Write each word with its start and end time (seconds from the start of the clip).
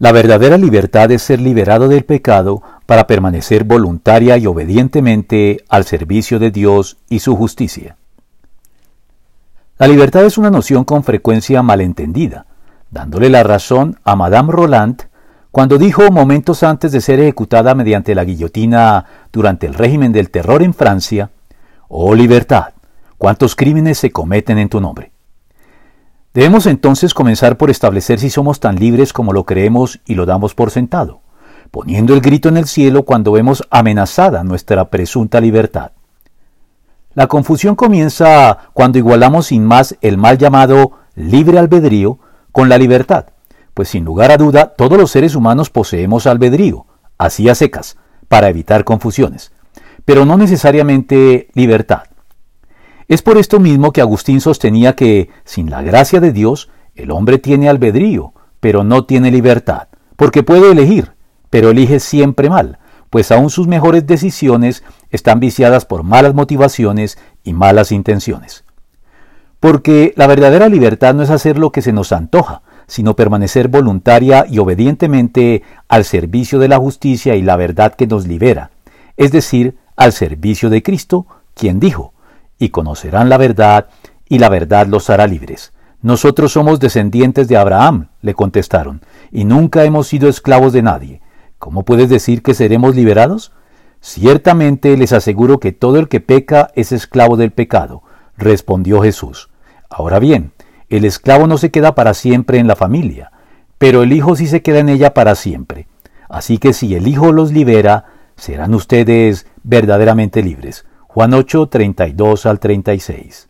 La 0.00 0.12
verdadera 0.12 0.56
libertad 0.56 1.10
es 1.10 1.20
ser 1.20 1.42
liberado 1.42 1.86
del 1.86 2.06
pecado 2.06 2.62
para 2.86 3.06
permanecer 3.06 3.64
voluntaria 3.64 4.38
y 4.38 4.46
obedientemente 4.46 5.62
al 5.68 5.84
servicio 5.84 6.38
de 6.38 6.50
Dios 6.50 6.96
y 7.10 7.18
su 7.18 7.36
justicia. 7.36 7.98
La 9.76 9.86
libertad 9.86 10.24
es 10.24 10.38
una 10.38 10.48
noción 10.48 10.84
con 10.84 11.04
frecuencia 11.04 11.62
malentendida, 11.62 12.46
dándole 12.90 13.28
la 13.28 13.42
razón 13.42 14.00
a 14.02 14.16
Madame 14.16 14.50
Roland 14.50 15.02
cuando 15.50 15.76
dijo 15.76 16.10
momentos 16.10 16.62
antes 16.62 16.92
de 16.92 17.02
ser 17.02 17.20
ejecutada 17.20 17.74
mediante 17.74 18.14
la 18.14 18.24
guillotina 18.24 19.04
durante 19.30 19.66
el 19.66 19.74
régimen 19.74 20.12
del 20.12 20.30
terror 20.30 20.62
en 20.62 20.72
Francia, 20.72 21.30
Oh 21.88 22.14
libertad, 22.14 22.72
¿cuántos 23.18 23.54
crímenes 23.54 23.98
se 23.98 24.10
cometen 24.10 24.56
en 24.56 24.70
tu 24.70 24.80
nombre? 24.80 25.09
Debemos 26.32 26.66
entonces 26.66 27.12
comenzar 27.12 27.56
por 27.56 27.70
establecer 27.70 28.20
si 28.20 28.30
somos 28.30 28.60
tan 28.60 28.76
libres 28.76 29.12
como 29.12 29.32
lo 29.32 29.44
creemos 29.44 29.98
y 30.06 30.14
lo 30.14 30.26
damos 30.26 30.54
por 30.54 30.70
sentado, 30.70 31.22
poniendo 31.72 32.14
el 32.14 32.20
grito 32.20 32.48
en 32.48 32.56
el 32.56 32.66
cielo 32.66 33.04
cuando 33.04 33.32
vemos 33.32 33.64
amenazada 33.68 34.44
nuestra 34.44 34.90
presunta 34.90 35.40
libertad. 35.40 35.90
La 37.14 37.26
confusión 37.26 37.74
comienza 37.74 38.58
cuando 38.74 38.98
igualamos 38.98 39.46
sin 39.46 39.64
más 39.64 39.96
el 40.02 40.18
mal 40.18 40.38
llamado 40.38 40.92
libre 41.16 41.58
albedrío 41.58 42.20
con 42.52 42.68
la 42.68 42.78
libertad, 42.78 43.26
pues 43.74 43.88
sin 43.88 44.04
lugar 44.04 44.30
a 44.30 44.36
duda 44.36 44.66
todos 44.76 44.96
los 44.96 45.10
seres 45.10 45.34
humanos 45.34 45.68
poseemos 45.68 46.28
albedrío, 46.28 46.86
así 47.18 47.48
a 47.48 47.56
secas, 47.56 47.96
para 48.28 48.48
evitar 48.48 48.84
confusiones, 48.84 49.50
pero 50.04 50.24
no 50.24 50.36
necesariamente 50.36 51.48
libertad. 51.54 52.04
Es 53.10 53.22
por 53.22 53.38
esto 53.38 53.58
mismo 53.58 53.92
que 53.92 54.00
Agustín 54.00 54.40
sostenía 54.40 54.94
que, 54.94 55.30
sin 55.44 55.68
la 55.68 55.82
gracia 55.82 56.20
de 56.20 56.30
Dios, 56.30 56.70
el 56.94 57.10
hombre 57.10 57.38
tiene 57.38 57.68
albedrío, 57.68 58.34
pero 58.60 58.84
no 58.84 59.04
tiene 59.04 59.32
libertad, 59.32 59.88
porque 60.14 60.44
puede 60.44 60.70
elegir, 60.70 61.14
pero 61.50 61.70
elige 61.70 61.98
siempre 61.98 62.48
mal, 62.48 62.78
pues 63.10 63.32
aún 63.32 63.50
sus 63.50 63.66
mejores 63.66 64.06
decisiones 64.06 64.84
están 65.10 65.40
viciadas 65.40 65.86
por 65.86 66.04
malas 66.04 66.34
motivaciones 66.34 67.18
y 67.42 67.52
malas 67.52 67.90
intenciones. 67.90 68.62
Porque 69.58 70.14
la 70.16 70.28
verdadera 70.28 70.68
libertad 70.68 71.12
no 71.12 71.24
es 71.24 71.30
hacer 71.30 71.58
lo 71.58 71.72
que 71.72 71.82
se 71.82 71.92
nos 71.92 72.12
antoja, 72.12 72.62
sino 72.86 73.16
permanecer 73.16 73.66
voluntaria 73.66 74.46
y 74.48 74.60
obedientemente 74.60 75.64
al 75.88 76.04
servicio 76.04 76.60
de 76.60 76.68
la 76.68 76.78
justicia 76.78 77.34
y 77.34 77.42
la 77.42 77.56
verdad 77.56 77.92
que 77.92 78.06
nos 78.06 78.28
libera, 78.28 78.70
es 79.16 79.32
decir, 79.32 79.78
al 79.96 80.12
servicio 80.12 80.70
de 80.70 80.84
Cristo, 80.84 81.26
quien 81.54 81.80
dijo, 81.80 82.12
y 82.60 82.68
conocerán 82.68 83.28
la 83.28 83.38
verdad, 83.38 83.88
y 84.28 84.38
la 84.38 84.48
verdad 84.48 84.86
los 84.86 85.10
hará 85.10 85.26
libres. 85.26 85.72
Nosotros 86.02 86.52
somos 86.52 86.78
descendientes 86.78 87.48
de 87.48 87.56
Abraham, 87.56 88.08
le 88.20 88.34
contestaron, 88.34 89.00
y 89.32 89.44
nunca 89.44 89.84
hemos 89.84 90.06
sido 90.06 90.28
esclavos 90.28 90.72
de 90.72 90.82
nadie. 90.82 91.22
¿Cómo 91.58 91.84
puedes 91.84 92.08
decir 92.08 92.42
que 92.42 92.54
seremos 92.54 92.94
liberados? 92.94 93.52
Ciertamente 94.00 94.96
les 94.96 95.12
aseguro 95.12 95.58
que 95.58 95.72
todo 95.72 95.98
el 95.98 96.08
que 96.08 96.20
peca 96.20 96.70
es 96.74 96.92
esclavo 96.92 97.36
del 97.36 97.50
pecado, 97.50 98.02
respondió 98.36 99.02
Jesús. 99.02 99.50
Ahora 99.88 100.18
bien, 100.18 100.52
el 100.90 101.06
esclavo 101.06 101.46
no 101.46 101.56
se 101.56 101.70
queda 101.70 101.94
para 101.94 102.12
siempre 102.12 102.58
en 102.58 102.66
la 102.66 102.76
familia, 102.76 103.32
pero 103.78 104.02
el 104.02 104.12
Hijo 104.12 104.36
sí 104.36 104.46
se 104.46 104.60
queda 104.60 104.80
en 104.80 104.90
ella 104.90 105.14
para 105.14 105.34
siempre. 105.34 105.88
Así 106.28 106.58
que 106.58 106.74
si 106.74 106.94
el 106.94 107.08
Hijo 107.08 107.32
los 107.32 107.52
libera, 107.52 108.04
serán 108.36 108.74
ustedes 108.74 109.46
verdaderamente 109.62 110.42
libres. 110.42 110.84
Juan 111.12 111.34
8, 111.34 111.66
32 111.66 112.46
al 112.46 112.60
36. 112.60 113.48